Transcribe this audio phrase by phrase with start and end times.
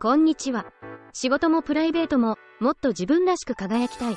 [0.00, 0.66] こんにちは。
[1.12, 4.16] 仕事もプライベートももっと自分らしく輝きたい。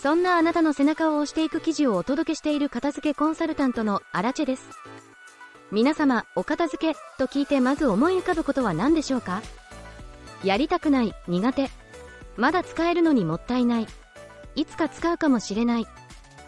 [0.00, 4.66] そんなあなたの背中を押していく記事をお届けしている片付けコンサルタントのアラチェです。
[5.70, 9.42] 皆様、お片付けと聞いてまず思い浮かぶことは何でしょうか？
[10.42, 11.68] やりたくない、苦手。
[12.38, 13.86] まだ使えるのにもったいない。
[14.54, 15.86] いつか使うかもしれない。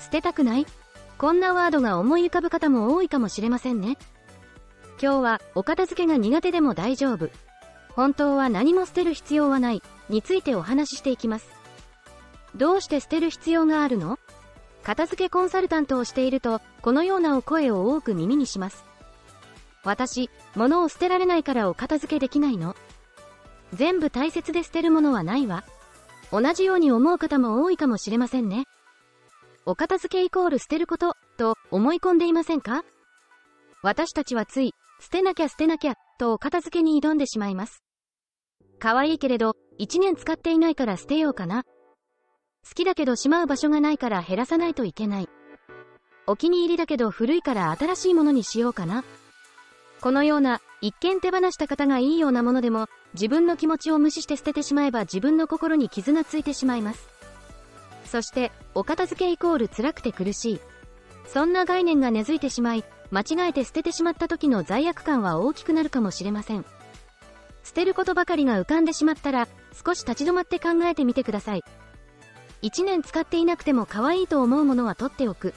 [0.00, 0.66] 捨てたくない
[1.22, 3.96] こんなワードが思い浮かぶ方も多いかもしれませんね。
[5.00, 7.30] 今日はお片付けが苦手でも大丈夫。
[7.90, 11.48] 本当は何も捨てる必要はないについてお話ししていきます。
[12.56, 14.18] どうして捨てる必要があるの？
[14.82, 18.84] 片付けコンサルタントをしていると、このようなお声を多く耳にします。
[19.84, 22.74] 私、物を捨てられないからお片付けできないの
[23.72, 25.62] 全部大切で捨てるものはないわ。
[26.32, 28.66] 同じように思う方も多いかもしれませんね。
[29.64, 32.84] お片付けイコール捨てること、と思い込んでいませんか？
[33.82, 37.84] 私たちはつい、捨てなきゃ捨てなきゃ、とお片付けに挑んでしまいます。
[38.80, 41.62] 可愛いけれど、1年使っていないから捨てようかな。
[42.68, 45.28] 好きだけどしまう場所がないから減らさないといけない。
[46.26, 49.04] お気に入りだけど古いから新しいものにしようかな。
[50.00, 57.08] このような、一見手放した方がいいようなものでも、自分の気持ちを無視して捨ててしまえば自分の心に傷がついてしまいます。
[58.12, 60.60] そして、お片付けイコール辛くて苦しい。
[61.24, 66.66] そんな概念が根付いてしまい、間違えて捨ててしまった時の罪悪感は大きくなるかもしれません。
[67.64, 71.64] 捨てることばかりが浮かんでしまったら、少し立ち止まって考えてみてください。
[72.60, 75.54] 1年使っていなくても可愛いと思うものは取っておく。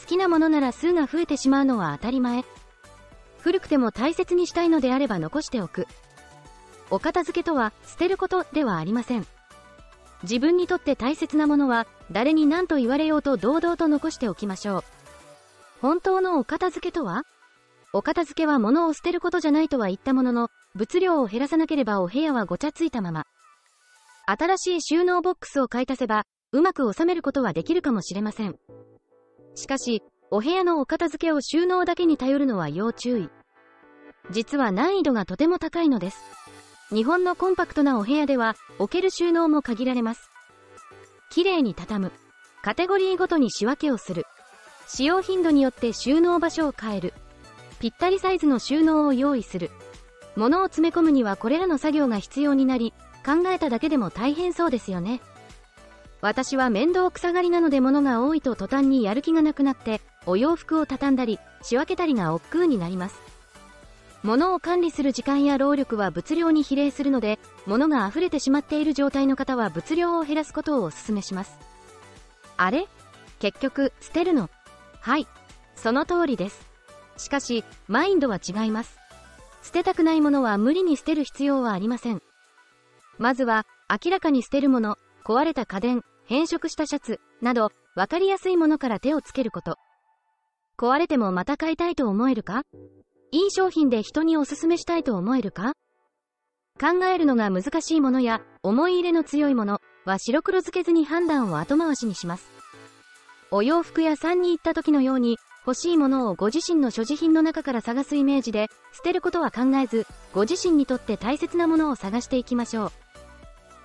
[0.00, 2.46] 好きなものなら数が増えてしまうのは当たり前。
[3.40, 5.86] 古くても大切にしたいのであれば残しておく。
[6.88, 9.26] お片付けとは捨てることではありません。
[10.22, 14.84] 自分にとって大切なものは誰に何と言われようと堂々と残しておきましょう。
[15.80, 17.22] 本当のお片付けとは？
[17.92, 23.26] お片付けは物を捨てることじゃないとは言ったものの、物量を減らさなければお部屋はごちゃついたまま。
[24.24, 28.56] 新しい収納ボックスを買い足せば、うまく収めることはできるかもしれません。
[29.54, 33.28] しかし、お部屋のお片付けを収納だけに頼るのは要注意。
[34.30, 36.22] 実は難易度がとても高いのです。
[36.92, 40.30] 日本のコンパクトなお部屋では、置ける収納も限られます。
[41.30, 42.12] 綺麗に畳む。
[42.62, 44.26] カテゴリーごとに仕分けをする。
[44.88, 47.14] 使用頻度によって収納場所を変える。
[47.80, 49.70] ぴったりサイズの収納を用意する。
[50.36, 52.92] 物を詰め込むにはこれらの作業が必要になり、
[53.24, 55.22] 考えただけでも大変そうですよね。
[56.20, 63.31] 私は面倒くさがりなので物が多いと途端にやる気がなくなって、お洋服を畳んだり、仕分けたりが億劫になります。
[64.22, 71.58] 物を管理する時間や労力は物量に比例するので、物が溢れてしまっている状態の方は物量を減らすことをお勧めします。
[72.56, 72.86] あれ？
[73.40, 74.48] 結局、捨てるの？
[75.00, 75.26] はい。
[75.74, 76.68] その通りです。
[77.16, 78.96] しかし、マインドは違います。
[79.62, 82.22] 捨てたくないものは無理に捨てる必要はありません。
[83.18, 89.76] まずは、明らかに捨てるもの、壊れた家電、変色したシャツ、など、わかりやすいものから手をつけること。
[90.78, 92.62] 壊れてもまた買いたいと思えるか？
[93.34, 95.72] いい商品で人におすすめしたいと思えるか？
[96.78, 102.50] 考えるのが難しいものや、思い入れの強いものは白黒つけずに判断を後回しにします。
[103.50, 112.92] お洋服屋さんに行った時のように、欲しいものをご自身の所持品の中から探すイメージで、捨てることは考えず、ご自身にとって大切なものを探していきましょう。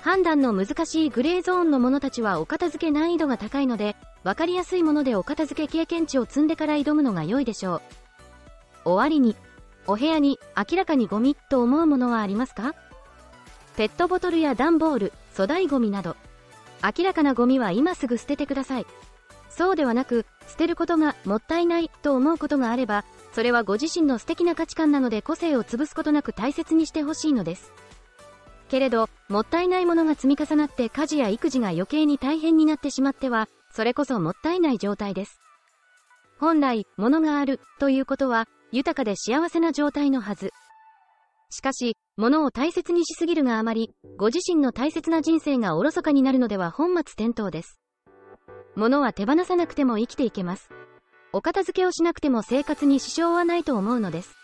[0.02, 7.81] 判断の難しいグレーゾーンのものたちはお片付け難易度が高いので、わかりやすいものでお片付け経験値を積んでから挑むのが良いでしょう。
[8.88, 9.36] 終わりに、
[9.86, 12.74] お部屋に明らかにゴミと思うものはありますか？
[13.75, 16.16] ペットボトルや段ボール、粗大ゴミなど、
[16.84, 18.86] 明らかなゴミは今すぐ捨ててください。
[19.50, 23.03] そうではなく、捨てることがもったいないと思うことがあれば、
[23.34, 27.72] それはご自身の素敵な価値観なので個性を潰すことなく大切にしてほしいのです。
[28.69, 35.40] けれど、もったいないものが積み重なって家事や育児が余計に大変になってしまっては、それこそもったいない状態です。
[36.40, 40.52] 本来、物があるということは、豊かで幸せな状態のはず。
[41.50, 47.80] しかし、物を大切にしすぎるがあまり、ご自身の大切な人生がおろそかになるのでは本末転倒です。
[48.75, 50.69] 物は手放さなくても生きていけます。
[51.31, 54.36] お片付けをしなくても生活に支障はないと思うのです。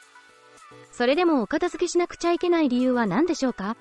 [0.91, 3.75] それでもお片付けしなくちゃいけない理由は何でしょうか？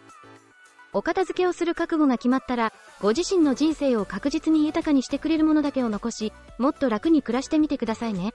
[0.93, 8.33] お片付けをする覚悟が決まったら、ご自身の人生を確実に豊かにしてくれるものだけを残し、もっと楽に暮らしてみてくださいね。